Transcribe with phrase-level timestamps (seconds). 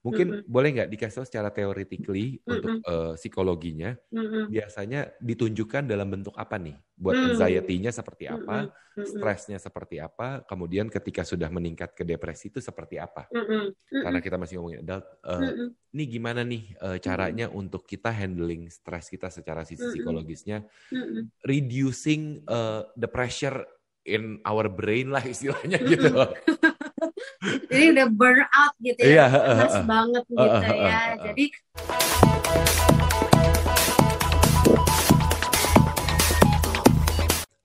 [0.00, 0.48] Mungkin Mm-mm.
[0.48, 2.52] boleh nggak dikasih tahu secara theoretically Mm-mm.
[2.56, 4.48] untuk eh, psikologinya Mm-mm.
[4.48, 6.72] biasanya ditunjukkan dalam bentuk apa nih?
[6.96, 7.26] Buat Mm.
[7.32, 9.04] anxiety-nya seperti apa, Mm-mm.
[9.04, 13.28] stresnya seperti apa, kemudian ketika sudah meningkat ke depresi itu seperti apa?
[13.28, 13.76] Mm-mm.
[13.76, 14.00] Mm-mm.
[14.00, 15.68] Karena kita masih ngomongin adult, eh, Mm-mm.
[15.92, 20.64] ini gimana nih eh, caranya untuk kita handling stres kita secara sisi psikologisnya,
[20.96, 21.28] Mm-mm.
[21.44, 23.68] reducing eh, the pressure
[24.08, 26.08] in our brain lah istilahnya gitu.
[27.40, 31.00] Jadi udah burn out gitu Iya, ya, heeh, panas banget gitu ya.
[31.24, 31.44] Jadi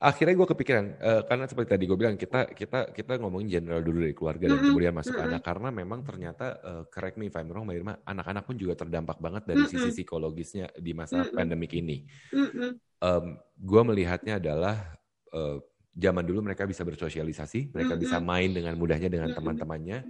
[0.05, 4.05] Akhirnya gue kepikiran eh, karena seperti tadi gue bilang kita kita kita ngomongin general dulu
[4.05, 5.33] dari keluarga dan Mm-mm, kemudian masuk ke mm-mm.
[5.33, 8.77] anak karena memang ternyata eh, correct me if I'm wrong Mbak Irma anak-anak pun juga
[8.77, 9.95] terdampak banget dari sisi Mm-mm.
[9.97, 11.33] psikologisnya di masa Mm-mm.
[11.33, 12.05] pandemik ini.
[12.31, 12.71] mm-mm.
[13.59, 14.93] gue melihatnya adalah
[15.33, 15.57] eh,
[15.95, 18.27] zaman dulu mereka bisa bersosialisasi, mereka bisa Mm-mm.
[18.27, 20.03] main dengan mudahnya dengan teman-temannya.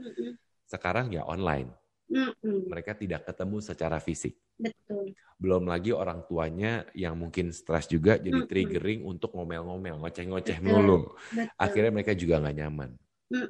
[0.66, 1.70] Sekarang ya online,
[2.09, 2.66] Mm-mm.
[2.73, 4.34] mereka tidak ketemu secara fisik.
[4.58, 5.13] Betul.
[5.38, 8.50] Belum lagi orang tuanya yang mungkin stres juga jadi Mm-mm.
[8.50, 10.58] triggering untuk ngomel-ngomel, ngoceh-ngoceh.
[10.58, 11.14] Betul.
[11.53, 12.89] Akhirnya mereka juga nggak nyaman,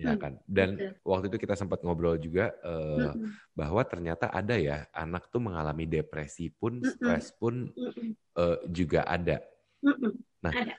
[0.03, 0.36] ya kan?
[0.44, 0.92] Dan Betul.
[1.08, 3.31] waktu itu kita sempat ngobrol juga Mm-mm.
[3.55, 7.72] bahwa ternyata ada ya anak tuh mengalami depresi pun, stres pun
[8.36, 9.39] eh, juga ada.
[10.44, 10.75] Nah, Ada.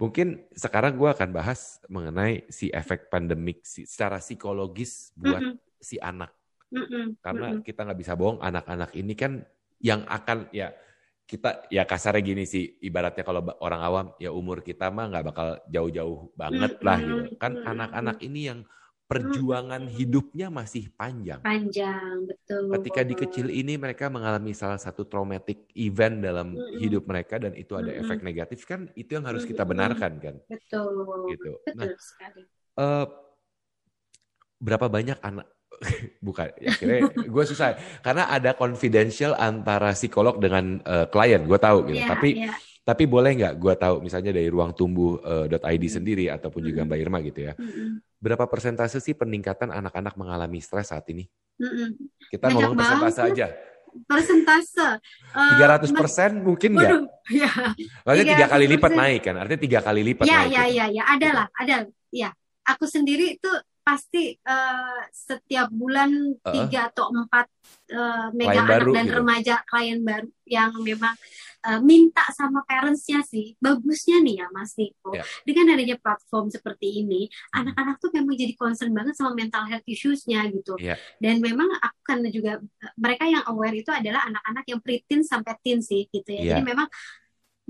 [0.00, 5.60] Mungkin sekarang gue akan bahas mengenai si efek pandemik si- secara psikologis buat Mm-mm.
[5.76, 6.32] si anak.
[6.72, 7.20] Mm-mm.
[7.20, 7.64] Karena Mm-mm.
[7.68, 9.44] kita nggak bisa bohong, anak-anak ini kan
[9.84, 10.72] yang akan ya
[11.28, 15.48] kita ya kasarnya gini sih ibaratnya kalau orang awam ya umur kita mah nggak bakal
[15.68, 17.36] jauh-jauh banget lah gitu.
[17.36, 18.60] Kan anak-anak ini yang
[19.10, 21.42] perjuangan hidupnya masih panjang.
[21.42, 22.64] panjang betul.
[22.70, 26.78] Ketika di kecil ini mereka mengalami salah satu traumatic event dalam Mm-mm.
[26.78, 28.02] hidup mereka dan itu ada Mm-mm.
[28.06, 29.70] efek negatif kan itu yang harus kita Mm-mm.
[29.74, 30.94] benarkan kan betul.
[31.26, 31.58] gitu.
[31.74, 32.42] Nah, Betul sekali.
[32.78, 33.06] eh
[34.60, 35.46] berapa banyak anak
[36.26, 37.00] bukan ya akhirnya
[37.34, 37.68] gue susah
[38.04, 42.52] karena ada confidential antara psikolog dengan eh, klien gue tahu gitu Iya, tapi iya.
[42.84, 45.94] tapi boleh nggak gue tahu misalnya dari ruang tumbuh eh, .id Hmm.
[45.96, 46.84] sendiri ataupun juga.
[46.84, 48.02] Mbak Irma gitu ya Mm-mm.
[48.20, 51.24] Berapa persentase sih peningkatan anak-anak mengalami stres saat ini
[51.56, 51.96] Mm-mm.
[52.28, 53.32] kita Banyak ngomong persentase banget.
[53.34, 53.46] aja
[54.06, 54.88] Persentase.
[55.34, 56.92] eh, 300 mas- persen mungkin nggak
[57.42, 57.50] ya.
[58.00, 58.72] maksudnya tiga kali 300%.
[58.76, 60.76] lipat naik kan artinya tiga kali lipat Ya, naik ya, gitu.
[60.78, 61.76] ya, ya, ada lah, ada.
[62.10, 62.30] Ya,
[62.62, 66.12] aku sendiri itu pasti eh, setiap bulan
[66.44, 67.50] tiga atau empat
[67.88, 69.16] eh, mega Klien anak baru dan gitu.
[69.16, 71.14] remaja klien baru yang memang
[71.60, 73.56] eh, minta sama parentsnya sih.
[73.60, 75.24] Bagusnya nih ya, Mas Niko, Ya.
[75.44, 77.68] dengan adanya platform seperti ini, Hmm.
[77.68, 80.74] anak-anak tuh memang jadi concern banget sama mental health issues-nya gitu.
[80.80, 80.96] Ya.
[81.20, 82.58] Dan memang aku kan juga
[82.96, 86.40] mereka yang aware itu adalah anak-anak yang preteen sampai teen sih gitu ya.
[86.40, 86.48] Iya.
[86.56, 86.88] Jadi memang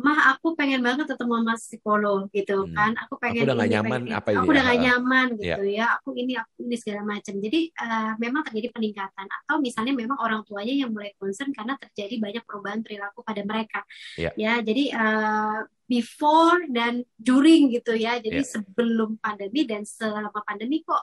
[0.00, 2.72] mah aku pengen banget ketemu sama psikolog gitu Hmm.
[2.72, 2.93] kan.
[3.05, 4.81] Aku pengen udah nggak ini, nyaman, pengen- apa ini Aku ya, udah ha-ha.
[4.81, 5.87] nyaman gitu ya.
[5.97, 7.34] Aku ini aku ini segala macam.
[7.37, 12.16] Jadi eh, memang terjadi peningkatan atau misalnya memang orang tuanya yang mulai concern karena terjadi
[12.16, 13.84] banyak perubahan perilaku pada mereka.
[14.16, 14.31] Iya.
[14.34, 18.16] Ya, jadi eh, before dan during gitu ya.
[18.16, 18.50] Jadi Iya.
[18.56, 21.03] sebelum pandemi dan selama pandemi kok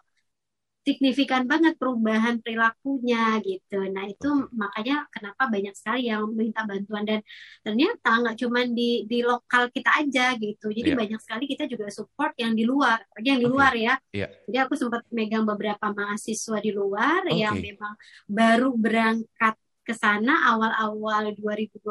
[0.87, 3.83] signifikan banget perubahan perilakunya gitu.
[3.85, 7.19] Nah itu makanya kenapa banyak sekali yang minta bantuan dan
[7.59, 10.71] ternyata nggak cuma di di lokal kita aja gitu.
[10.71, 10.97] Jadi Iya.
[10.97, 13.99] banyak sekali kita juga support yang di luar, yang di luar ya.
[14.09, 14.31] Iya.
[14.47, 17.35] Jadi aku sempat megang beberapa mahasiswa di luar Oke.
[17.35, 21.83] yang memang baru berangkat ke sana awal-awal 2020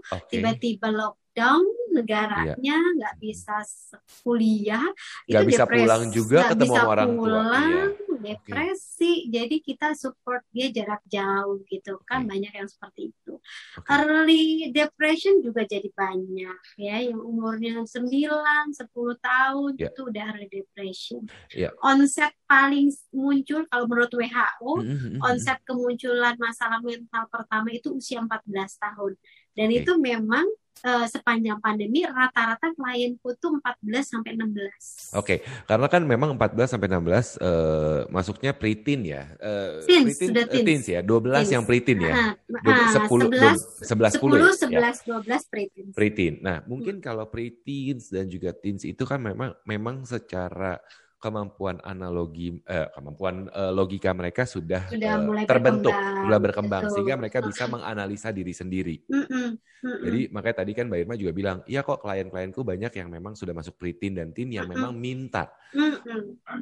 [0.00, 0.28] Oke.
[0.28, 2.52] tiba-tiba lockdown negaranya
[2.94, 4.84] nggak bisa se- kuliah
[5.24, 7.16] Nggak bisa depres- pulang juga ketemu bisa orang tua.
[7.16, 7.84] pulang, Iya.
[8.24, 12.32] Depresi jadi kita support dia jarak jauh gitu kan Oke.
[12.32, 13.36] banyak yang seperti itu
[13.76, 13.86] Oke.
[13.92, 18.88] early depression juga jadi banyak ya yang umurnya 9 10
[19.20, 19.88] tahun Iya.
[19.92, 21.20] itu udah early depression
[21.52, 21.70] Iya.
[21.84, 25.20] onset paling muncul kalau menurut WHO Mm, mm, mm, mm.
[25.20, 29.12] onset kemunculan masalah mental pertama itu usia 14 tahun.
[29.54, 29.76] Dan Oke.
[29.82, 30.46] itu memang
[30.82, 35.14] eh, sepanjang pandemi rata-rata klienku tuh 14 sampai 16.
[35.14, 39.22] Oke, karena kan memang 14 sampai 16 eh, masuknya preteen ya.
[39.38, 40.66] Eh, Teens, preteen, sudah teens.
[40.66, 41.00] teens ya.
[41.04, 42.14] 12 yang preteen ya.
[42.48, 44.90] Dua- ah, 10 11, 11 10, 10 ya.
[44.90, 45.86] 11, 12 preteen.
[45.94, 46.34] Preteen.
[46.42, 50.80] Nah, mungkin kalau preteens dan juga teens itu kan memang memang secara
[51.24, 56.82] kemampuan analogi eh, kemampuan eh, logika mereka sudah, Sudah eh, mulai terbentuk, berkembang, sudah berkembang
[56.84, 56.92] betul.
[56.92, 58.96] sehingga mereka bisa menganalisa diri sendiri.
[59.08, 60.02] Mm-mm, mm-mm.
[60.04, 63.56] Jadi makanya tadi kan Mbak Irma juga bilang, iya kok klien-klienku banyak yang memang sudah
[63.56, 65.48] masuk preteen dan teen yang memang minta.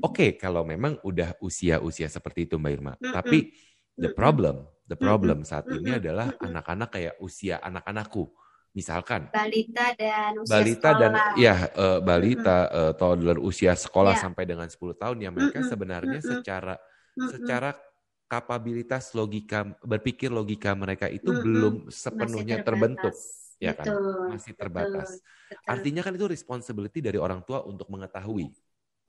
[0.07, 2.93] Oke, kalau memang udah usia-usia seperti itu Mbak Irma.
[3.03, 3.51] Tapi
[3.99, 8.31] the problem, the problem saat ini adalah anak-anak kayak usia anak-anakku.
[8.77, 11.37] Misalkan balita dan usia balita dan sekolah.
[11.39, 14.19] ya eh, balita eh, toddler usia sekolah Ya.
[14.19, 15.71] sampai dengan 10 tahun yang mereka Mm-mm.
[15.71, 16.23] sebenarnya Mm-mm.
[16.23, 16.75] secara
[17.19, 17.31] Mm-mm.
[17.31, 17.79] secara
[18.27, 21.37] kapabilitas logika berpikir logika mereka itu Mm-mm.
[21.37, 21.87] belum
[22.19, 23.15] Masih sepenuhnya terbentuk,
[23.63, 23.95] ya kan?
[23.95, 25.23] Betul, Masih terbatas.
[25.51, 25.63] betul.
[25.69, 28.51] Artinya kan itu responsibility dari orang tua untuk mengetahui.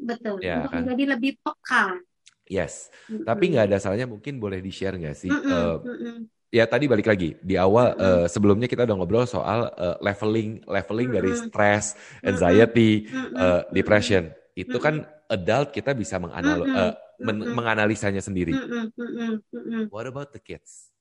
[0.08, 0.86] betul Ya, untuk kan?
[0.86, 1.84] menjadi lebih peka.
[2.48, 2.92] Yes.
[3.10, 3.28] Mm-mm.
[3.28, 5.34] Tapi nggak ada salahnya mungkin boleh di-share nggak sih?
[5.34, 6.30] Mm-mm, Eh, mm-mm.
[6.54, 8.06] Ya tadi balik lagi di awal Mm-mm.
[8.06, 11.50] eh, sebelumnya kita udah ngobrol soal eh, leveling leveling dari Mm-mm.
[11.50, 13.34] stress, anxiety, Mm-mm.
[13.34, 14.30] eh, depression.
[14.54, 18.54] Itu kan adult kita bisa menganal eh, men- menganalisanya sendiri.
[19.90, 20.94] What about the kids?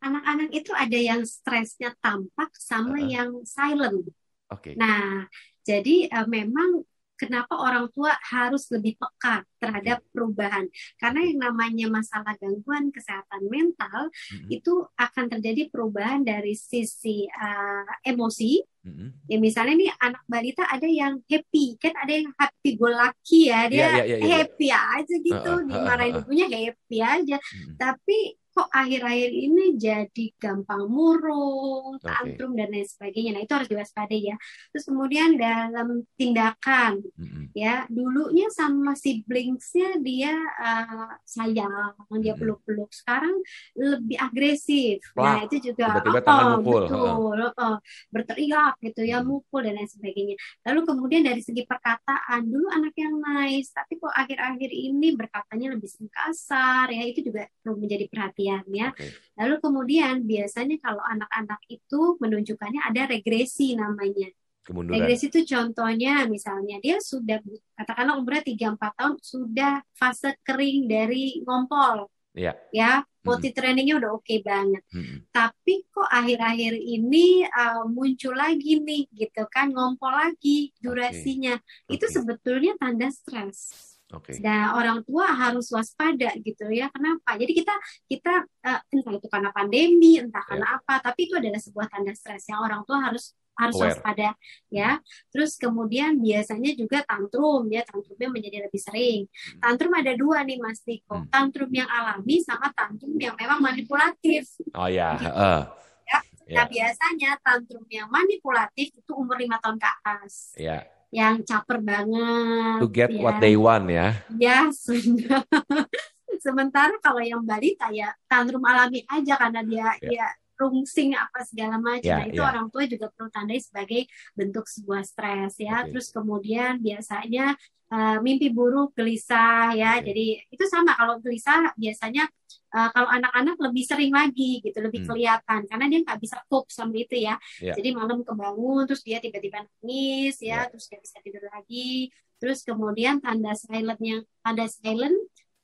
[0.00, 3.12] Anak-anak itu ada yang stresnya tampak sama Uh-uh.
[3.12, 4.08] yang silent.
[4.48, 4.72] Oke.
[4.72, 5.28] Nah,
[5.68, 6.80] jadi eh, memang
[7.18, 10.70] kenapa orang tua harus lebih peka terhadap perubahan?
[10.96, 14.48] Karena yang namanya masalah gangguan kesehatan mental Mm-mm.
[14.48, 18.62] itu akan terjadi perubahan dari sisi eh, emosi.
[18.86, 19.26] Mm-mm.
[19.26, 23.66] Ya misalnya nih anak balita ada yang happy, kan ada yang happy go lucky ya,
[23.66, 24.34] dia Iya, iya, iya, iya.
[24.40, 27.36] happy aja gitu, Uh-uh, dimarahin uh-uh, ibunya happy aja.
[27.36, 27.74] Mm-mm.
[27.76, 28.18] Tapi
[28.58, 33.38] kok akhir-akhir ini jadi gampang murung, tantrum dan lain sebagainya.
[33.38, 34.36] Nah, itu harus diwaspadai ya.
[34.74, 37.54] Terus kemudian dalam tindakan Mm-mm.
[37.54, 42.40] ya, dulunya sama siblingsnya dia eh, sayang, dia Mm-mm.
[42.42, 42.90] peluk-peluk.
[42.90, 43.38] Sekarang
[43.78, 44.98] lebih agresif.
[45.14, 45.54] Nah, Plak.
[45.54, 46.82] itu juga Tiba-tiba oh, tangan oh, mukul.
[46.82, 47.76] betul, oh,
[48.10, 49.38] berteriak gitu ya, Mm-mm.
[49.38, 50.34] mukul dan lain sebagainya.
[50.66, 55.86] Lalu kemudian dari segi perkataan, dulu anak yang nice, tapi kok akhir-akhir ini berkatanya lebih
[56.10, 58.88] kasar ya, itu juga perlu menjadi perhatian ya.
[58.92, 59.08] Oke.
[59.36, 64.28] Lalu kemudian biasanya kalau anak-anak itu menunjukkannya ada regresi namanya.
[64.64, 65.00] Kemunduran.
[65.00, 67.40] Regresi itu contohnya misalnya dia sudah
[67.72, 72.08] katakanlah umurnya 3-4 tahun sudah fase kering dari ngompol
[72.38, 72.52] Iya.
[72.70, 72.92] ya,
[73.26, 74.82] multi trainingnya udah oke banget.
[74.94, 75.26] Mm-mm.
[75.34, 81.58] Tapi kok akhir-akhir ini uh, muncul lagi nih gitu kan ngompol lagi durasinya.
[81.90, 82.14] Itu Oke.
[82.14, 83.97] sebetulnya tanda stres.
[84.08, 84.40] Oke.
[84.40, 86.88] Nah, orang tua harus waspada gitu ya.
[86.88, 87.36] Kenapa?
[87.36, 87.74] Jadi kita
[88.08, 88.34] kita
[88.64, 90.48] eh, entah itu karena pandemi, entah Ya.
[90.48, 93.90] karena apa, tapi itu adalah sebuah tanda stres yang orang tua harus harus Aware.
[94.00, 94.28] waspada
[94.70, 95.02] ya.
[95.34, 99.20] Terus kemudian biasanya juga tantrum ya, tantrumnya menjadi lebih sering.
[99.28, 99.60] Hmm.
[99.60, 101.18] Tantrum ada dua nih Mas Tiko.
[101.18, 101.28] Hmm.
[101.28, 104.46] Tantrum yang alami sama tantrum yang memang manipulatif.
[104.72, 105.18] Oh ya.
[105.18, 105.26] Gitu.
[105.26, 105.60] heeh.
[106.08, 106.18] Ya.
[106.48, 106.56] Ya.
[106.64, 110.56] Nah, biasanya tantrum yang manipulatif itu umur lima tahun ke atas.
[110.56, 110.86] Ya.
[111.08, 113.22] Yang caper banget To get ya.
[113.24, 114.12] what they want ya.
[114.36, 115.40] Ya, sudah.
[116.44, 120.10] Sementara kalau yang balita ya tantrum alami aja karena dia Ya.
[120.22, 120.28] ya
[120.58, 122.02] rungsing apa segala macam.
[122.02, 122.50] Ya, Nah, itu ya.
[122.50, 125.86] orang tua juga perlu tandai sebagai bentuk sebuah stres ya.
[125.86, 125.94] Oke.
[125.94, 127.54] Terus kemudian biasanya
[127.88, 129.96] eh, mimpi buruk, gelisah ya.
[129.96, 130.12] Oke.
[130.12, 132.28] Jadi itu sama kalau gelisah biasanya
[132.68, 135.16] eh, kalau anak-anak lebih sering lagi gitu, lebih Hmm.
[135.16, 137.40] kelihatan karena dia nggak bisa cope sama itu ya.
[137.64, 137.72] Ya.
[137.72, 140.68] Jadi malam kebangun terus dia tiba-tiba nangis ya, Ya.
[140.68, 142.12] terus nggak bisa tidur lagi.
[142.38, 145.16] Terus kemudian tanda silent yang tanda silent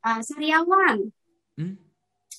[0.02, 1.12] uh, sariawan.
[1.60, 1.76] Hmm?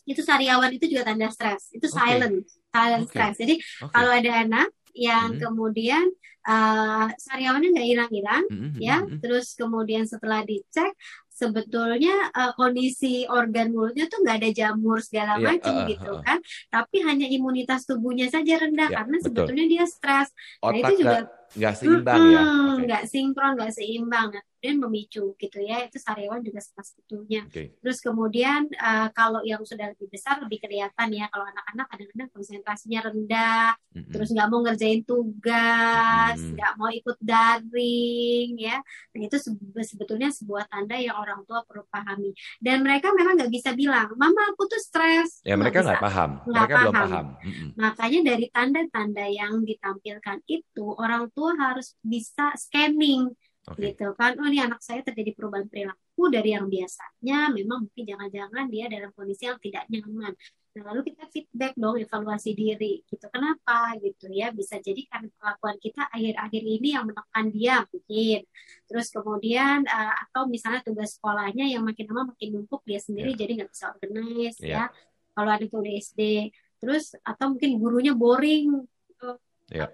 [0.06, 1.70] Itu sariawan itu juga tanda stres.
[1.74, 1.98] Itu Oke.
[1.98, 2.38] silent,
[2.74, 3.12] silent Oke.
[3.12, 3.36] stress.
[3.42, 3.92] Jadi Oke.
[3.94, 5.42] kalau ada anak yang Mhm.
[5.44, 6.06] kemudian
[6.48, 9.20] uh, sariawannya nggak hilang-hilang Mm-mm, ya, mm-mm.
[9.20, 10.94] terus kemudian setelah dicek
[11.36, 16.12] sebetulnya uh, kondisi organ mulutnya tuh nggak ada jamur segala Iya, macam uh, uh, gitu
[16.24, 16.38] kan,
[16.72, 19.28] tapi hanya imunitas tubuhnya saja rendah Ya, karena betul.
[19.28, 20.32] sebetulnya dia stres.
[20.64, 21.18] Nah itu juga
[21.54, 22.42] nggak seimbang ya.
[22.42, 22.84] Mm-mm, Oke.
[22.90, 25.86] nggak sinkron, nggak seimbang, Nah, kemudian memicu gitu ya.
[25.86, 27.46] Itu sariawan juga salah satunya.
[27.46, 27.78] Oke.
[27.86, 31.30] Terus kemudian eh, kalau yang sudah lebih besar lebih kelihatan ya.
[31.30, 34.10] Kalau anak-anak kadang-kadang konsentrasinya rendah, Mm-mm.
[34.10, 38.82] terus nggak mau ngerjain tugas, nggak mau ikut daring ya.
[39.14, 42.34] Nah itu sebe- sebetulnya sebuah tanda yang orang tua perlu pahami.
[42.58, 45.46] Dan mereka memang nggak bisa bilang, Mama aku tuh stres.
[45.46, 46.42] Ya mereka nggak paham.
[46.42, 47.06] Nggak Mereka belum paham.
[47.06, 47.26] paham.
[47.46, 47.70] Mm-mm.
[47.78, 53.30] Makanya dari tanda-tanda yang ditampilkan itu orang tua harus bisa scanning
[53.68, 53.92] Oke.
[53.92, 54.40] gitu kan.
[54.40, 59.12] Oh ini anak saya terjadi perubahan perilaku dari yang biasanya memang mungkin jangan-jangan dia dalam
[59.12, 60.34] kondisi yang tidak nyaman.
[60.76, 63.26] Nah, lalu kita feedback dong, evaluasi diri gitu.
[63.32, 64.52] Kenapa gitu ya?
[64.52, 68.40] Bisa jadi karena perlakuan kita akhir-akhir ini yang menekan dia mungkin.
[68.84, 73.48] Terus kemudian eh, atau misalnya tugas sekolahnya yang makin lama makin numpuk dia sendiri Ya.
[73.48, 74.68] jadi nggak bisa organize Ya.
[74.68, 74.86] ya.
[75.32, 78.84] Kalau ada udah SD, terus atau mungkin gurunya boring
[79.24, 79.38] eh,
[79.72, 79.88] Ya.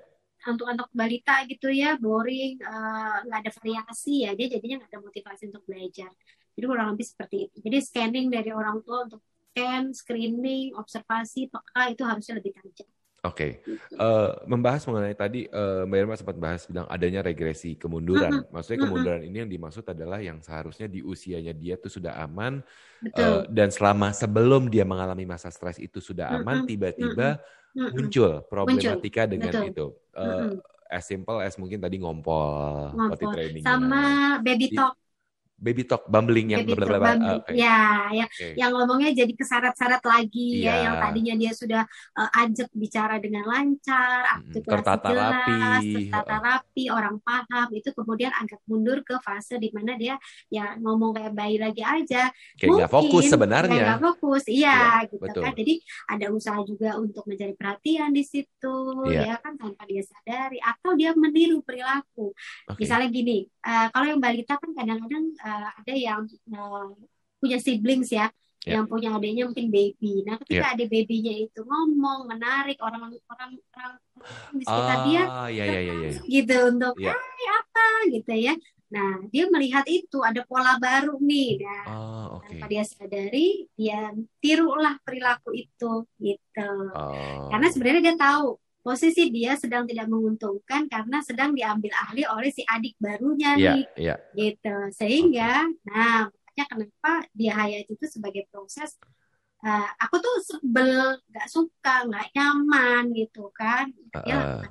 [0.49, 5.01] Untuk anak balita gitu ya boring eh, nggak ada variasi ya dia jadinya nggak ada
[5.01, 6.11] motivasi untuk belajar.
[6.51, 7.55] Jadi kurang lebih seperti itu.
[7.63, 9.21] Jadi scanning dari orang tua untuk
[9.51, 12.87] scan screening observasi peka itu harusnya lebih tajam
[13.21, 13.61] Oke,
[14.01, 18.49] Eh, membahas mengenai tadi eh, Mbak Irma sempat bahas bilang adanya regresi kemunduran.
[18.49, 18.89] Maksudnya Mm-mm.
[18.89, 22.65] kemunduran ini yang dimaksud adalah yang seharusnya di usianya dia tuh sudah aman
[22.97, 27.37] betul dan selama sebelum dia mengalami masa stres itu sudah aman, tiba-tiba
[27.77, 27.93] Mm-mm.
[27.93, 29.69] muncul problematika dengan Betul.
[29.69, 29.85] itu.
[30.17, 30.57] Eh, Mm-mm.
[30.89, 33.31] as simple as mungkin tadi ngompol, Ngompol.
[33.37, 33.61] training.
[33.61, 34.01] sama
[34.41, 34.97] baby talk
[35.61, 37.09] baby talk, bumbling yang baby talk, blablabla.
[37.13, 37.37] bumbling.
[37.37, 37.51] Oke.
[37.53, 37.79] ya
[38.11, 38.47] yang Oke.
[38.57, 40.65] yang ngomongnya jadi keseret-seret lagi Iya.
[40.65, 41.81] ya yang tadinya dia sudah
[42.17, 45.93] uh, ajak bicara dengan lancar Mm, artikulasi tertata jelas rapi.
[46.09, 51.13] tertata rapi orang paham itu kemudian agak mundur ke fase di mana dia ya ngomong
[51.13, 53.77] kayak bayi lagi aja Kayak nggak fokus Mungkin, sebenarnya.
[53.77, 55.41] ya nggak fokus iya Iya, gitu betul.
[55.43, 55.73] kan jadi
[56.07, 58.75] ada usaha juga untuk mencari perhatian di situ
[59.05, 59.21] Iya.
[59.29, 62.33] ya kan tanpa dia sadari atau dia meniru perilaku
[62.65, 62.79] Oke.
[62.79, 66.87] misalnya gini eh, kalau yang balita kan kadang-kadang eh, ada yang eh,
[67.37, 68.27] punya siblings ya
[68.61, 68.77] Ya.
[68.77, 73.93] yang punya adiknya mungkin baby nah ketika adik babynya itu ngomong menarik orang orang orang
[74.53, 76.11] di sekitar dia Ah, ya ya ya ya.
[76.21, 77.09] gitu untuk Iya.
[77.09, 78.53] "Hai, apa gitu ya
[78.93, 82.53] nah dia melihat itu ada pola baru nih nah Ah, oke.
[82.53, 87.49] tanpa dia sadari dia tirulah perilaku itu gitu Oh.
[87.49, 92.61] karena sebenarnya dia tahu posisi dia sedang tidak menguntungkan karena sedang diambil alih oleh si
[92.65, 94.15] adik barunya Iya, nih iya.
[94.39, 98.89] gitu sehingga nah makanya kenapa dia hayat itu sebagai proses
[99.65, 100.91] eh, aku tuh sebel
[101.29, 103.85] nggak suka nggak nyaman gitu kan
[104.25, 104.61] ya Uh,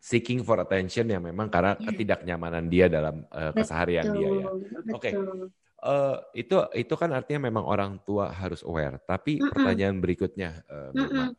[0.00, 1.86] seeking for attention yang memang karena Iya.
[1.92, 4.46] ketidaknyamanan dia dalam uh, keseharian dia ya.
[4.92, 5.10] Oke.
[5.12, 9.00] betul Eh, itu itu kan artinya memang orang tua harus aware.
[9.08, 9.48] Tapi Mm-mm.
[9.52, 11.36] pertanyaan berikutnya, eh, Nurma, Mm-mm.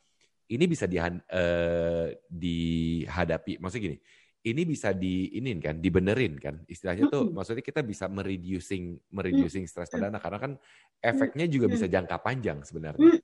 [0.52, 3.58] Ini bisa dihan- eh, dihadapi.
[3.64, 3.98] Maksudnya gini,
[4.42, 6.60] ini bisa diinin kan, dibenerin kan.
[6.68, 10.52] Istilahnya tuh, maksudnya kita bisa mereducing mereducing stres pada anak karena kan
[11.00, 13.22] efeknya juga bisa jangka panjang sebenarnya.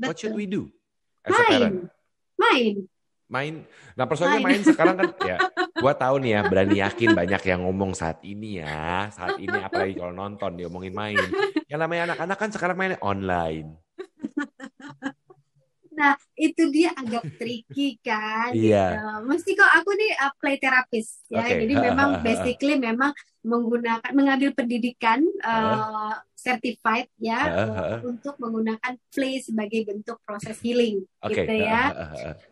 [0.00, 0.70] What should we do
[1.20, 1.90] as a parent?
[2.40, 2.74] main main
[3.30, 3.54] main.
[3.94, 4.58] Nah persoalannya Main.
[4.58, 5.36] main sekarang kan ya,
[5.82, 9.94] gua tahu nih ya berani yakin banyak yang ngomong saat ini ya, saat ini apalagi
[9.94, 11.20] kalau nonton diomongin main.
[11.70, 13.78] Yang namanya anak-anak kan sekarang mainnya online.
[16.00, 18.56] Nah, itu dia agak tricky kan.
[18.56, 18.96] Iya.
[18.96, 19.28] gitu.
[19.28, 21.44] Mesti kok aku nih uh, play therapist ya.
[21.44, 21.60] Oke.
[21.60, 27.98] Jadi memang basically memang menggunakan mengambil pendidikan uh, certified ya uh, heeh.
[28.04, 31.44] untuk menggunakan play sebagai bentuk proses healing Oke.
[31.44, 31.92] gitu ya.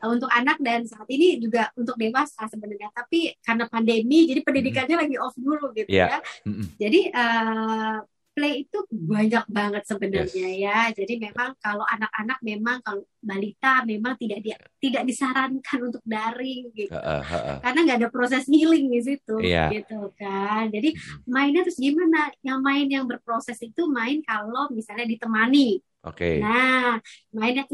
[0.00, 2.92] Uh, Untuk anak dan saat ini juga untuk dewasa sebenarnya.
[2.92, 6.08] Tapi karena pandemi jadi pendidikannya lagi off dulu gitu Iya.
[6.08, 6.18] ya.
[6.44, 6.66] Mm-mm.
[6.76, 7.96] Jadi uh,
[8.38, 10.78] play itu banyak banget sebenarnya ya.
[10.94, 16.94] Jadi memang kalau anak-anak memang kalau balita memang tidak dia tidak disarankan untuk daring gitu.
[16.94, 17.56] Heeh, heeh.
[17.58, 19.74] Karena nggak ada proses healing di situ Iya.
[19.74, 20.70] gitu kan.
[20.70, 20.94] Jadi
[21.26, 22.30] mainnya terus gimana?
[22.46, 25.82] Yang main yang berproses itu main kalau misalnya ditemani.
[26.06, 26.38] Oke.
[26.38, 27.02] Nah,
[27.34, 27.66] main yang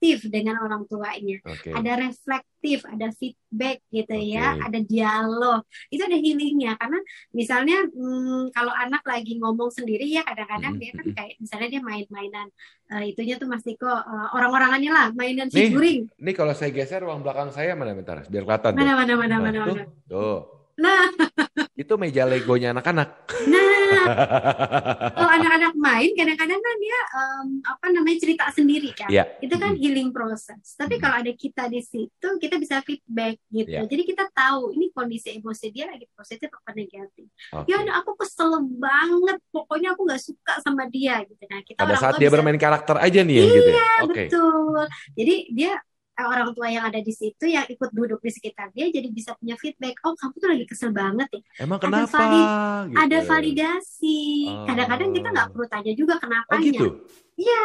[0.00, 1.68] interaktif dengan orang tuanya Oke.
[1.76, 4.64] ada reflektif, ada feedback gitu ya, Oke.
[4.64, 5.60] ada dialog.
[5.92, 6.98] Itu ada healingnya karena
[7.36, 11.16] misalnya hmm, kalau anak lagi ngomong sendiri ya kadang-kadang Mm-mm, dia kan mm-mm.
[11.16, 12.48] kayak misalnya dia main-mainan
[12.96, 15.68] eh, itunya tuh Mas Tiko eh, orang-orangannya lah, mainan Nih.
[15.68, 16.08] figuring.
[16.16, 18.80] Ini kalau saya geser ruang belakang saya mana bentar, biar kelihatan tuh.
[18.80, 19.84] Mana mana mana Nah, mana tuh, mana.
[20.08, 20.59] tuh.
[20.78, 21.10] Nah,
[21.74, 23.08] Itu meja legonya anak-anak.
[23.48, 23.68] nah
[25.18, 29.10] kalau anak-anak main kadang-kadang kan dia em, apa namanya cerita sendiri kan.
[29.10, 29.24] Iya.
[29.40, 29.82] Itu kan Mm-mm.
[29.82, 30.62] healing proses.
[30.76, 31.02] Tapi Mm-mm.
[31.02, 33.76] kalau ada kita di situ, kita bisa feedback gitu.
[33.76, 33.84] Iya.
[33.84, 37.26] Jadi kita tahu ini kondisi emosi dia lagi positif apa negatif.
[37.52, 37.66] Oke.
[37.66, 41.42] Ya aku kesel banget, pokoknya aku nggak suka sama dia gitu.
[41.50, 43.88] Nah kita Pada saat dia bisa- bermain karakter aja nih ya gitu ya.
[44.06, 44.22] Oke.
[44.28, 44.80] betul.
[45.18, 45.72] Jadi dia
[46.26, 49.54] orang tua yang ada di situ yang ikut duduk di sekitar dia jadi bisa punya
[49.56, 49.96] feedback.
[50.04, 51.40] Oh kamu tuh lagi kesel banget ya.
[51.62, 52.16] Emang Ada kenapa?
[52.18, 52.96] valid- Gitu.
[52.96, 54.20] Ada validasi.
[54.48, 54.64] Oh.
[54.66, 56.64] Kadang-kadang kita nggak perlu tanya juga Oh kenapanya.
[56.64, 56.86] gitu.
[57.40, 57.64] Ya,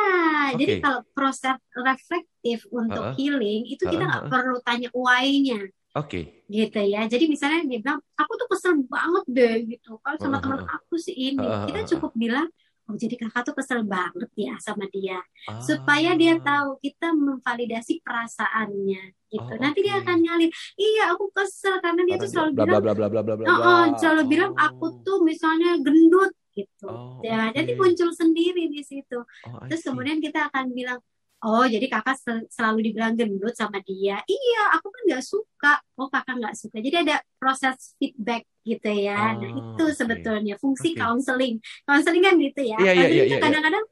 [0.56, 0.84] jadi Oke.
[0.84, 3.16] kalau proses reflektif untuk Heeh.
[3.20, 6.46] healing itu kita Heeh, nggak perlu tanya why-nya Oke.
[6.48, 7.08] gitu ya.
[7.08, 10.96] Jadi misalnya dia bilang, aku tuh kesel banget deh gitu kan sama Heeh, teman aku
[10.96, 11.44] si ini.
[11.44, 12.48] Heeh, Kita cukup bilang,
[12.86, 15.18] oh jadi kakak tuh kesel banget ya sama dia.
[15.46, 15.58] Ah.
[15.60, 19.52] Supaya dia tahu kita memvalidasi perasaannya gitu.
[19.52, 20.06] Oh, Nanti dia oke.
[20.06, 23.22] akan nyalin, iya aku kesel karena dia tuh selalu bla bilang, bla bla bla bla
[23.24, 23.46] bla bla.
[23.48, 24.30] "Oh, oh, selalu Oh.
[24.30, 26.88] bilang aku tuh misalnya gendut gitu.
[26.88, 27.58] Oh, Ya, oke.
[27.58, 29.20] jadi muncul sendiri di situ.
[29.44, 31.02] Oh, Terus kemudian kita akan bilang,
[31.44, 34.24] oh jadi kakak sel- selalu dibilang gendut sama dia.
[34.24, 35.74] Iya, aku kan nggak suka.
[36.00, 36.80] Oh kakak nggak suka.
[36.80, 39.38] Jadi ada proses feedback gitu ya.
[39.38, 39.96] Nah Oh, itu oke.
[39.96, 41.00] sebetulnya fungsi Oke.
[41.00, 41.56] counseling.
[41.86, 42.78] Counseling kan gitu ya.
[42.82, 43.86] Iya, Counseling iya, itu kadang-kadang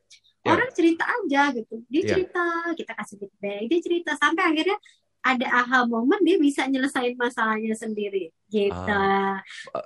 [0.44, 0.50] Iya.
[0.52, 1.76] orang cerita aja gitu.
[1.88, 2.10] Dia Iya.
[2.12, 2.44] cerita,
[2.76, 3.62] kita kasih feedback.
[3.70, 4.78] Dia cerita sampai akhirnya
[5.24, 8.76] ada aha moment dia bisa nyelesain masalahnya sendiri gitu.
[8.76, 9.40] Uh,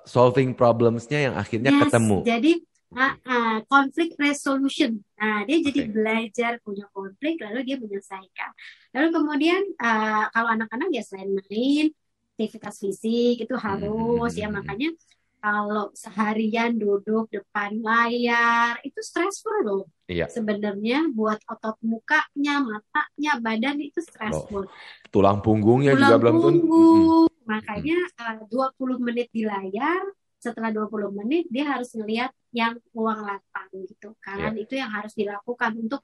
[0.09, 2.17] solving problemsnya yang akhirnya Yes, ketemu.
[2.25, 2.51] Jadi
[2.97, 5.03] ah, ah, conflict resolution.
[5.19, 5.91] Nah, dia jadi Oke.
[5.93, 8.49] belajar punya konflik lalu dia menyelesaikan.
[8.97, 11.93] Lalu kemudian ah, kalau anak-anak ya selain main,
[12.37, 14.61] aktivitas fisik itu harus ya Hmm.
[14.61, 14.93] makanya
[15.41, 19.85] kalau seharian duduk depan layar itu stressful loh.
[20.09, 20.29] Iya.
[20.33, 24.65] Sebenarnya buat otot mukanya, matanya, badan itu stressful.
[25.13, 26.49] Tulang punggungnya juga Tulang belum tentu.
[26.49, 26.57] Mm-mm.
[26.65, 27.29] punggung.
[27.47, 30.01] Makanya uh, 20 menit di layar,
[30.37, 34.63] setelah 20 menit dia harus ngelihat yang uang lapang gitu kan yeah.
[34.63, 36.01] itu yang harus dilakukan untuk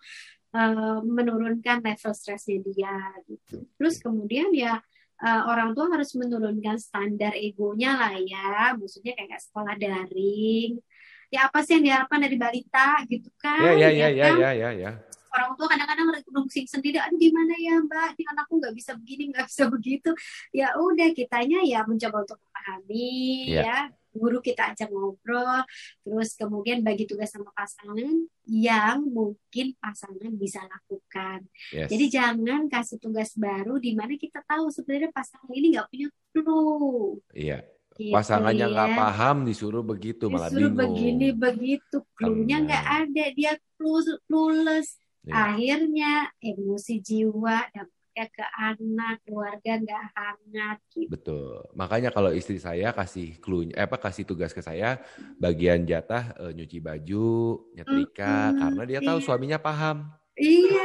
[0.58, 2.98] uh, menurunkan level stresnya dia
[3.30, 4.82] gitu terus kemudian ya
[5.24, 8.76] uh, orang tua harus menurunkan standar egonya lah ya.
[8.76, 10.78] Maksudnya kayak sekolah daring.
[11.34, 13.02] Ya apa sih yang diharapkan dari balita?
[13.08, 14.38] Gitu kan ya ya ya ya, kan?
[14.38, 14.92] ya ya ya.
[15.34, 18.14] Orang tua kadang-kadang merungsing sendiri aduh gimana ya mbak?
[18.20, 20.12] Ini anakku nggak bisa begini nggak bisa begitu.
[20.54, 23.10] Ya udah kitanya ya mencoba untuk memahami
[23.50, 23.66] yeah.
[23.66, 25.66] ya guru kita ajak ngobrol
[26.06, 31.44] terus kemudian bagi tugas sama pasangan yang mungkin pasangan bisa lakukan.
[31.74, 31.90] Yes.
[31.90, 37.20] jadi jangan kasih tugas baru di mana kita tahu sebenarnya pasangan ini nggak punya clue.
[37.34, 37.60] Iya.
[37.94, 38.98] Gitu, pasangannya nggak ya.
[38.98, 40.78] paham disuruh begitu disuruh malah bingung.
[40.78, 41.98] begini begitu.
[42.18, 44.98] Clue-nya nggak ada dia clueless.
[45.24, 45.54] Ya.
[45.54, 47.70] Akhirnya emosi jiwa
[48.14, 50.78] dampaknya ke anak, keluarga nggak hangat.
[50.94, 51.10] Gitu.
[51.10, 51.66] Betul.
[51.74, 55.02] Makanya kalau istri saya kasih clue, eh, apa kasih tugas ke saya,
[55.42, 58.60] bagian jatah e, nyuci baju, nyetrika, mm -hmm.
[58.62, 59.26] karena dia tahu iya.
[59.26, 60.23] suaminya paham.
[60.34, 60.82] Iya,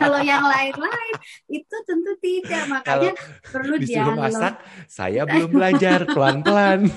[0.00, 1.16] kalau yang lain-lain
[1.52, 2.64] itu tentu tidak.
[2.64, 4.56] Makanya kalau perlu disuruh masak,
[4.88, 6.88] saya belum belajar pelan-pelan.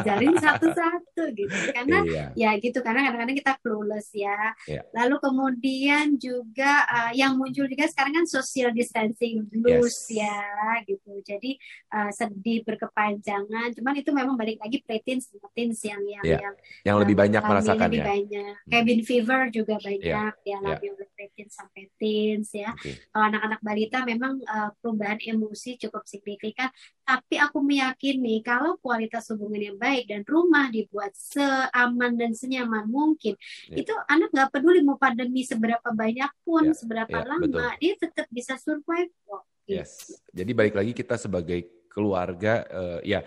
[0.00, 1.56] Ajarin satu-satu gitu.
[1.76, 2.24] Karena iya.
[2.32, 4.56] ya gitu karena kadang-kadang kita clueless ya.
[4.64, 4.88] Iya.
[4.96, 10.24] Lalu kemudian juga uh, yang muncul juga sekarang kan social distancing blues yes.
[10.24, 10.40] ya
[10.88, 11.20] gitu.
[11.20, 11.60] Jadi
[11.92, 13.76] uh, sedih berkepanjangan.
[13.76, 16.40] Cuman itu memang balik lagi preteens teens yang yang yeah.
[16.40, 18.00] yang yang lebih banyak merasakannya.
[18.00, 18.54] Lebih banyak.
[18.56, 18.70] Hmm.
[18.72, 20.32] Cabin fever juga banyak yeah.
[20.48, 20.80] ya.
[20.80, 22.70] Yeah oleh teens sampai teens ya.
[22.78, 22.96] Okay.
[23.10, 26.70] Kalau anak-anak balita memang uh, perubahan emosi cukup signifikan,
[27.02, 33.34] tapi aku meyakini kalau kualitas hubungannya baik dan rumah dibuat seaman dan senyaman mungkin,
[33.68, 33.82] yeah.
[33.82, 36.76] itu anak nggak peduli mau pandemi seberapa banyak pun, yeah.
[36.78, 37.70] seberapa yeah, lama, betul.
[37.82, 39.42] dia tetap bisa survive kok.
[39.64, 40.20] Yes.
[40.30, 43.24] Jadi balik lagi kita sebagai keluarga, uh, ya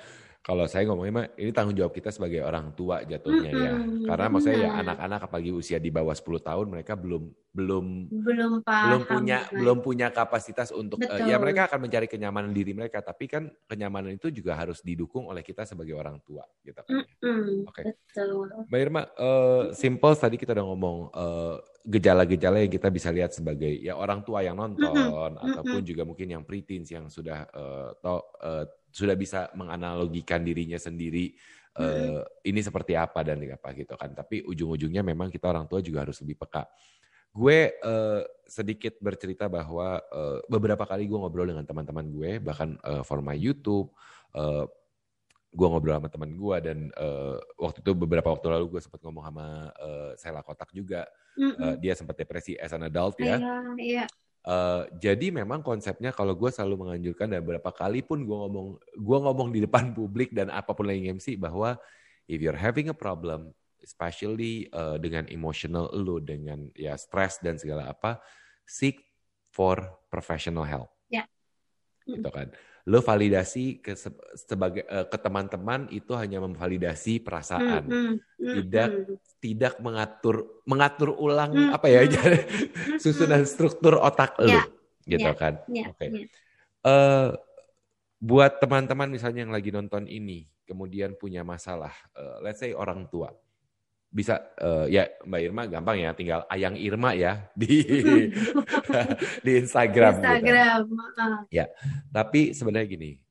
[0.47, 3.67] kalau saya ngomongnya mah ini tanggung jawab kita sebagai orang tua jatuhnya mm -hmm.
[3.67, 3.73] ya.
[4.07, 8.85] Karena maksudnya ya anak-anak apalagi usia di bawah 10 tahun mereka belum belum belum paham,
[8.87, 9.59] belum punya kan.
[9.59, 14.15] belum punya kapasitas untuk uh, ya mereka akan mencari kenyamanan diri mereka tapi kan kenyamanan
[14.15, 16.95] itu juga harus didukung oleh kita sebagai orang tua gitu kan.
[16.95, 17.55] Mm -hmm.
[17.67, 17.81] Oke.
[17.83, 17.83] Okay.
[18.07, 18.47] Betul.
[18.71, 23.83] Mbak Irma uh, simple tadi kita udah ngomong uh, gejala-gejala yang kita bisa lihat sebagai
[23.83, 25.43] ya orang tua yang nonton mm -hmm.
[25.43, 31.35] ataupun juga mungkin yang preteens yang sudah uh, to, uh, sudah bisa menganalogikan dirinya sendiri
[31.77, 32.07] mm -hmm.
[32.17, 34.13] uh, ini seperti apa dan apa gitu kan.
[34.13, 36.65] Tapi ujung-ujungnya memang kita orang tua juga harus lebih peka.
[37.37, 43.05] Gue uh, sedikit bercerita bahwa uh, beberapa kali gue ngobrol dengan teman-teman gue, bahkan uh,
[43.05, 43.93] for my YouTube,
[44.33, 44.65] uh,
[45.53, 49.25] gue ngobrol sama teman gue dan uh, waktu itu beberapa waktu lalu gue sempat ngomong
[49.29, 49.47] sama
[49.77, 51.05] uh, Sela Kotak juga,
[51.37, 51.61] mm -hmm.
[51.61, 53.37] uh, dia sempat depresi as an adult ya.
[53.37, 54.05] Iya, iya.
[54.47, 59.17] Uh, jadi memang konsepnya kalau gue selalu menganjurkan dan beberapa kali pun gue ngomong gue
[59.27, 61.75] ngomong di depan publik dan apa pun lagi MC bahwa
[62.31, 63.51] if you're having a problem,
[63.83, 68.23] especially uh, dengan emotional lo dengan ya stres dan segala apa,
[68.63, 69.03] seek
[69.51, 70.87] for professional help.
[71.11, 71.27] Ya.
[72.07, 72.23] Yeah.
[72.23, 72.55] Gitu kan
[72.87, 73.99] lo validasi ke
[74.39, 79.15] sebagai uh, ke teman-teman itu hanya memvalidasi perasaan mm, mm, mm, tidak mm.
[79.43, 84.65] tidak mengatur mengatur ulang mm, apa ya mm, susunan struktur otak lo yeah,
[85.03, 86.07] gitu yeah, kan yeah, oke okay.
[86.15, 86.27] yeah.
[86.87, 87.27] uh,
[88.23, 93.35] buat teman-teman misalnya yang lagi nonton ini kemudian punya masalah uh, let's say orang tua
[94.17, 97.85] bisa uh, ya Mbak Irma gampang ya tinggal Ayang Irma ya di
[99.45, 100.17] di Instagram.
[100.17, 100.25] Gitu.
[100.25, 100.79] Instagram.
[100.89, 101.53] Gitu.
[101.53, 101.69] Ya,
[102.09, 103.21] tapi sebenarnya gini,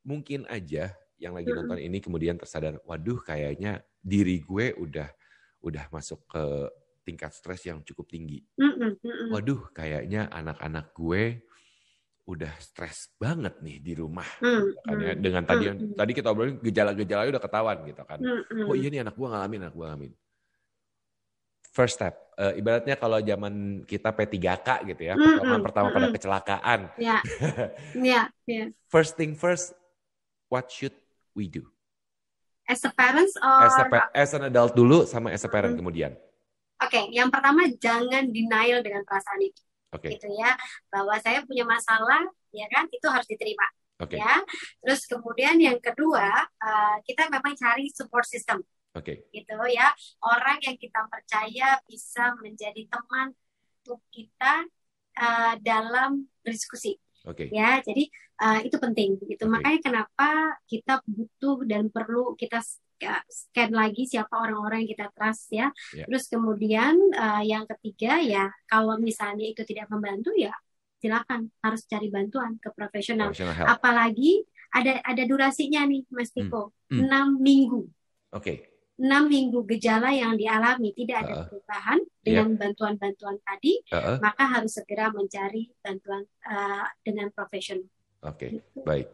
[0.00, 5.12] mungkin aja yang lagi nonton ini kemudian tersadar, waduh kayaknya diri gue udah
[5.60, 6.44] udah masuk ke
[7.04, 8.40] tingkat stres yang cukup tinggi.
[9.28, 11.44] Waduh, kayaknya anak-anak gue
[12.24, 15.12] udah stres banget nih di rumah mm, kan ya.
[15.12, 18.18] Dengan tadi yang tadi kita obrolin gejala-gejala udah ketahuan gitu kan.
[18.20, 20.12] Mm, oh iya nih anak gua ngalamin anak gua ngalamin.
[21.68, 26.80] First step uh, ibaratnya kalau zaman kita P3K gitu ya pertama pertama pada kecelakaan.
[26.96, 27.20] Yeah.
[27.92, 28.72] yeah, yeah.
[28.88, 29.76] first thing first
[30.48, 30.96] what should
[31.36, 31.68] we do?
[32.64, 33.84] As a parents or as, a,
[34.16, 36.16] as an adult dulu sama as a parent kemudian.
[36.80, 39.60] Oke okay, yang pertama jangan denial dengan perasaan itu
[39.94, 40.18] okay.
[40.18, 40.58] gitu ya
[40.90, 43.66] bahwa saya punya masalah ya kan itu harus diterima
[44.02, 44.18] okay.
[44.18, 44.42] ya
[44.82, 46.28] terus kemudian yang kedua
[46.58, 48.60] uh, kita memang cari support system
[48.92, 49.22] okay.
[49.30, 49.94] gitu ya
[50.26, 53.32] orang yang kita percaya bisa menjadi teman
[53.84, 54.66] untuk kita
[55.22, 57.48] uh, dalam berdiskusi Okay.
[57.48, 58.04] Ya, jadi
[58.44, 59.16] uh, itu penting.
[59.24, 59.52] Itu okay.
[59.52, 62.60] makanya kenapa kita butuh dan perlu kita
[63.28, 65.68] scan lagi siapa orang-orang yang kita trust ya.
[65.92, 66.06] Yeah.
[66.08, 70.54] Terus kemudian uh, yang ketiga ya kalau misalnya itu tidak membantu ya
[71.04, 73.28] silakan harus cari bantuan ke profesional.
[73.68, 74.40] Apalagi
[74.72, 76.48] ada ada durasinya nih Mas hmm.
[76.48, 77.04] Tiko, hmm.
[77.04, 77.82] 6 minggu.
[78.32, 78.42] Oke.
[78.42, 78.58] Okay.
[78.94, 84.70] enam minggu gejala yang dialami tidak ada uh, perubahan dengan bantuan-bantuan tadi, uh, maka harus
[84.70, 87.90] segera mencari bantuan uh, dengan profesional.
[88.24, 88.80] Oke, okay, gitu.
[88.88, 89.08] baik.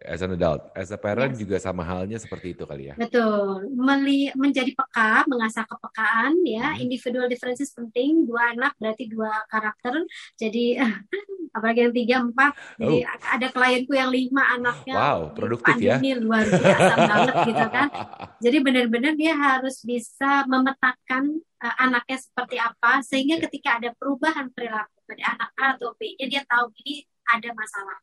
[0.00, 1.40] As an adult, as a parent yes.
[1.46, 2.94] juga sama halnya seperti itu kali ya.
[2.98, 3.70] Betul.
[3.78, 6.74] Meli menjadi peka, mengasah kepekaan ya.
[6.74, 6.82] Hmm.
[6.82, 8.26] Individual differences penting.
[8.26, 10.02] Dua anak berarti dua karakter.
[10.34, 10.82] Jadi
[11.56, 12.52] apalagi yang tiga empat.
[12.80, 13.28] Jadi oh.
[13.30, 14.94] ada klienku yang lima anaknya.
[14.98, 16.02] Wow, produktif ya.
[16.02, 17.88] Ini luar biasa banget gitu kan.
[18.42, 23.44] Jadi benar-benar dia harus bisa memetakan uh, anaknya seperti apa sehingga yeah.
[23.46, 27.98] ketika ada perubahan perilaku pada anak A atau B, dia tahu ini ada masalah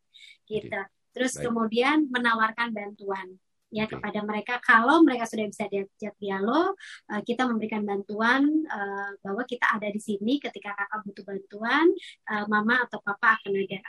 [0.48, 0.72] gitu.
[0.72, 0.96] Okay.
[1.12, 1.44] Terus Baik.
[1.50, 4.00] kemudian menawarkan bantuan ya okay.
[4.00, 6.72] kepada mereka kalau mereka sudah bisa diajak dialog
[7.12, 11.86] uh, kita memberikan bantuan uh, bahwa kita ada di sini ketika kakak butuh bantuan
[12.32, 13.84] uh, mama atau papa akan ada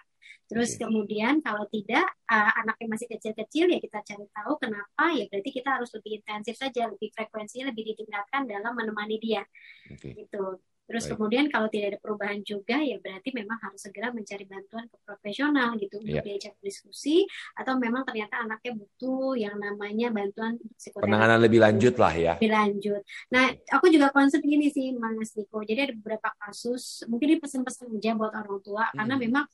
[0.51, 0.83] terus okay.
[0.83, 5.71] kemudian kalau tidak uh, anaknya masih kecil-kecil ya kita cari tahu kenapa ya berarti kita
[5.79, 9.47] harus lebih intensif saja lebih frekuensinya lebih ditingkatkan dalam menemani dia
[9.93, 10.17] okay.
[10.27, 10.59] gitu
[10.89, 11.13] Terus Baik.
[11.21, 15.77] kemudian kalau tidak ada perubahan juga ya berarti memang harus segera mencari bantuan ke profesional
[15.77, 16.25] gitu untuk yeah.
[16.25, 21.05] diajak diskusi atau memang ternyata anaknya butuh yang namanya bantuan psikoterapi.
[21.05, 22.35] Penanganan lebih lanjut lah ya.
[22.41, 23.03] Lebih lanjut.
[23.29, 25.61] Nah, aku juga konsep gini sih Mas Niko.
[25.61, 28.97] Jadi ada beberapa kasus mungkin ini pesan-pesan aja buat orang tua hmm.
[28.97, 29.45] karena memang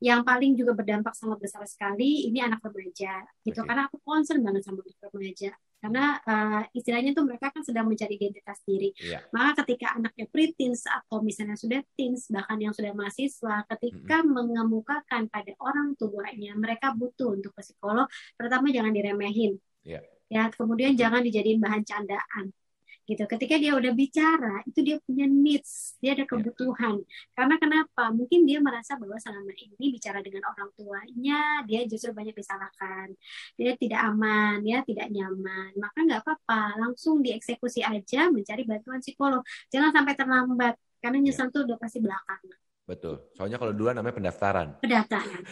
[0.00, 3.68] yang paling juga berdampak sangat besar sekali ini anak remaja gitu okay.
[3.68, 8.20] karena aku concern banget sama anak remaja karena uh, istilahnya tuh mereka kan sedang mencari
[8.20, 8.92] identitas diri.
[9.00, 9.24] Yeah.
[9.32, 14.34] Maka ketika anaknya preteens atau misalnya sudah teens bahkan yang sudah mahasiswa, ketika mm -hmm.
[14.36, 19.56] mengemukakan pada orang tuanya mereka butuh untuk psikolog, pertama jangan diremehin.
[19.82, 20.04] Yeah.
[20.30, 22.54] Ya, kemudian jangan dijadiin bahan candaan
[23.10, 23.24] gitu.
[23.26, 26.30] Ketika dia udah bicara, itu dia punya needs, dia ada iya.
[26.30, 27.02] kebutuhan.
[27.34, 28.14] Karena kenapa?
[28.14, 33.10] Mungkin dia merasa bahwa selama ini bicara dengan orang tuanya, dia justru banyak disalahkan.
[33.58, 35.74] Dia tidak aman, ya tidak nyaman.
[35.74, 39.42] Maka nggak apa-apa, langsung dieksekusi aja mencari bantuan psikolog.
[39.74, 41.24] Jangan sampai terlambat, karena iya.
[41.34, 42.69] nyesel tuh udah pasti belakangan.
[42.90, 43.22] Betul.
[43.38, 44.82] Soalnya kalau duluan namanya pendaftaran.
[44.82, 45.42] Pendaftaran.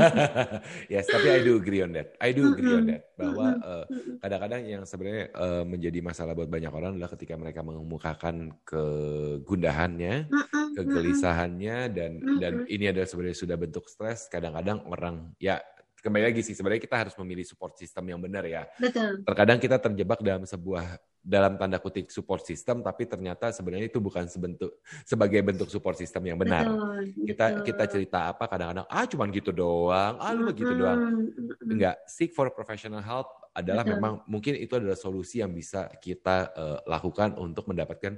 [0.92, 2.16] yes, tapi I do agree on that.
[2.16, 3.12] I do agree on that.
[3.20, 3.84] Bahwa uh,
[4.24, 10.32] kadang-kadang yang sebenarnya uh, menjadi masalah buat banyak orang adalah ketika mereka mengemukakan kegundahannya,
[10.72, 14.32] kegelisahannya dan dan ini adalah sebenarnya sudah bentuk stres.
[14.32, 15.60] Kadang-kadang orang ya
[16.00, 18.64] kembali lagi sih sebenarnya kita harus memilih support system yang benar ya.
[18.80, 19.20] Betul.
[19.28, 24.24] Terkadang kita terjebak dalam sebuah dalam tanda kutip support system tapi ternyata sebenarnya itu bukan
[24.24, 26.64] sebentuk sebagai bentuk support system yang benar.
[26.64, 27.64] Betul, kita betul.
[27.68, 31.28] kita cerita apa kadang-kadang ah cuman gitu doang, ah lu gitu doang.
[31.68, 33.94] Enggak, seek for professional help adalah betul.
[33.98, 38.16] memang mungkin itu adalah solusi yang bisa kita uh, lakukan untuk mendapatkan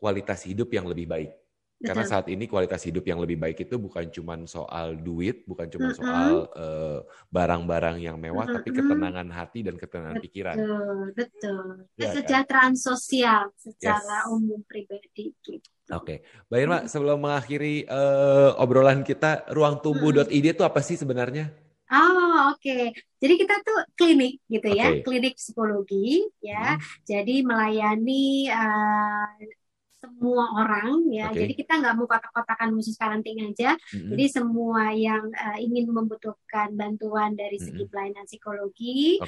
[0.00, 1.30] kualitas hidup yang lebih baik.
[1.80, 5.96] Karena saat ini kualitas hidup yang lebih baik itu bukan cuma soal duit, bukan cuma
[5.96, 7.00] soal uh,
[7.32, 8.56] barang-barang yang mewah, mm -hmm.
[8.60, 10.56] tapi ketenangan hati dan ketenangan betul, pikiran.
[11.16, 11.64] Betul,
[11.96, 12.84] ya, Kesejahteraan kan?
[12.84, 14.28] sosial secara yes.
[14.28, 15.32] umum pribadi.
[15.40, 15.56] Gitu.
[15.90, 16.46] Oke, okay.
[16.52, 21.48] Mbak Irma, sebelum mengakhiri uh, obrolan kita, ruangtumbuh.id itu apa sih sebenarnya?
[21.90, 22.62] Oh, oke.
[22.62, 22.94] Okay.
[23.18, 24.78] Jadi kita tuh klinik gitu okay.
[24.78, 26.78] ya, klinik psikologi ya.
[26.78, 26.84] Hmm.
[27.02, 29.26] Jadi melayani uh,
[30.00, 31.28] semua orang ya.
[31.28, 31.44] Okay.
[31.44, 33.76] Jadi kita nggak mau kotak-kotakan khusus karantina aja.
[33.76, 34.10] Mm-hmm.
[34.16, 37.92] Jadi semua yang uh, ingin membutuhkan bantuan dari segi mm-hmm.
[37.92, 39.20] pelayanan psikologi,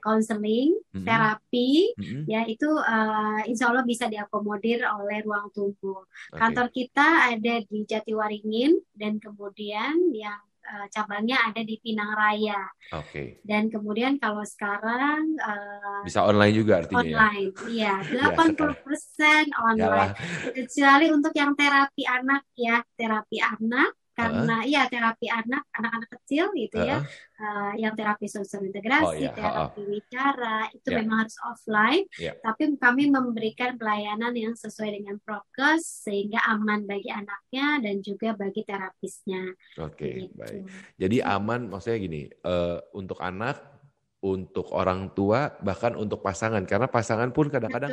[0.00, 0.86] konseling, okay.
[0.86, 1.06] uh, mm-hmm.
[1.06, 2.22] terapi, mm-hmm.
[2.30, 6.06] ya itu uh, insya Allah bisa diakomodir oleh ruang tubuh.
[6.30, 6.38] Okay.
[6.38, 12.60] Kantor kita ada di Jatiwaringin dan kemudian yang uh, cabangnya ada di Pinang Raya.
[12.96, 13.06] Oke.
[13.06, 13.28] Okay.
[13.44, 17.16] Dan kemudian kalau sekarang uh, bisa online juga artinya ya?
[17.16, 17.70] Online, iya.
[17.76, 17.94] iya.
[18.08, 20.12] Delapan puluh persen online.
[20.56, 24.68] Kecuali untuk yang terapi anak ya, terapi anak karena uh.
[24.68, 26.84] ya terapi anak anak-anak kecil gitu uh.
[26.84, 26.96] ya
[27.40, 29.32] uh, yang terapi sosial integrasi oh, yeah.
[29.32, 30.98] terapi bicara itu yeah.
[31.00, 32.36] memang harus offline yeah.
[32.44, 38.62] tapi kami memberikan pelayanan yang sesuai dengan prokes sehingga aman bagi anaknya dan juga bagi
[38.68, 40.36] terapisnya oke okay, gitu.
[40.36, 40.62] baik
[41.00, 43.79] jadi aman maksudnya gini uh, untuk anak
[44.20, 46.60] untuk orang tua bahkan untuk pasangan.
[46.68, 47.88] Karena pasangan pun kadang-kadang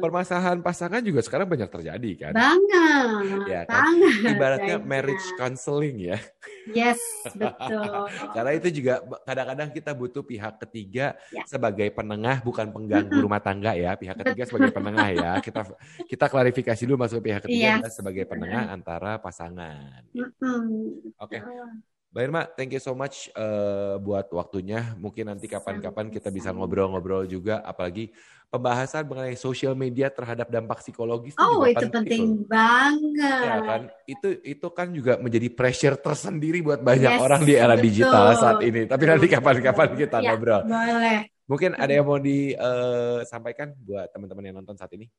[0.00, 2.32] permasalahan pasangan juga sekarang banyak terjadi kan?
[2.32, 3.92] Banget ya kan?
[4.00, 4.88] banget, ibaratnya banget.
[4.88, 6.16] marriage counseling ya.
[6.72, 7.00] Yes
[7.40, 8.08] betul.
[8.32, 11.44] Karena itu juga kadang-kadang kita butuh pihak ketiga ya.
[11.44, 13.92] sebagai penengah bukan pengganggu rumah tangga ya.
[13.92, 15.32] Pihak ketiga sebagai penengah ya.
[15.48, 15.64] Kita
[16.04, 17.96] kita klarifikasi dulu masuk pihak ketiga yes.
[17.96, 21.28] sebagai penengah antara pasangan oke.
[21.28, 21.40] Okay.
[22.08, 24.96] Mbak Irma, thank you so much uh, buat waktunya.
[24.96, 28.16] Mungkin nanti kapan-kapan kita bisa ngobrol-ngobrol juga, apalagi
[28.48, 31.36] pembahasan mengenai sosial media terhadap dampak psikologis.
[31.36, 33.44] Oh, itu penting, banget.
[33.44, 37.76] Ya kan, itu itu kan juga menjadi pressure tersendiri buat banyak yes, orang di era
[37.76, 37.84] betul.
[37.92, 38.88] digital saat ini.
[38.88, 40.64] Tapi nanti kapan-kapan kita ya, ngobrol.
[40.64, 41.28] Boleh.
[41.44, 45.12] Mungkin ada yang mau disampaikan uh, buat teman-teman yang nonton saat ini?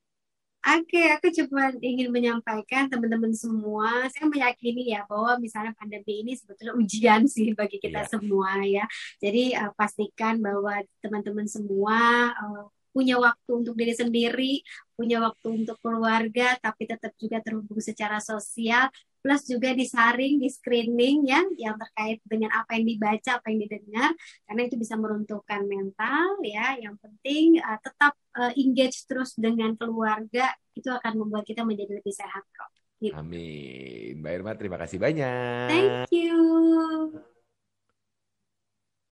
[0.69, 6.77] Oke, aku cuma ingin menyampaikan teman-teman semua, saya meyakini ya bahwa misalnya pandemi ini sebetulnya
[6.77, 8.09] ujian sih bagi kita yeah.
[8.11, 8.85] semua ya.
[9.17, 14.53] Jadi uh, pastikan bahwa teman-teman semua uh, punya waktu untuk diri sendiri,
[14.93, 21.27] punya waktu untuk keluarga, tapi tetap juga terhubung secara sosial, plus juga disaring, di screening
[21.27, 24.11] ya, yang terkait dengan apa yang dibaca, apa yang didengar,
[24.47, 26.79] karena itu bisa meruntuhkan mental ya.
[26.79, 32.15] Yang penting uh, tetap uh, engage terus dengan keluarga, itu akan membuat kita menjadi lebih
[32.15, 32.71] sehat kok.
[32.99, 33.15] Gitu.
[33.15, 34.19] Amin.
[34.19, 35.71] Mbak Irma, terima kasih banyak.
[35.71, 37.38] Thank you.